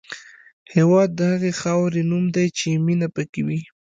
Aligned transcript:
هېواد 0.75 1.09
د 1.15 1.19
هغې 1.31 1.51
خاورې 1.61 2.01
نوم 2.11 2.25
دی 2.35 2.47
چې 2.57 2.67
مینه 2.85 3.07
پکې 3.15 3.41
وي. 3.47 3.61